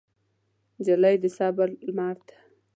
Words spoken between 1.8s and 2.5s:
لمر ده.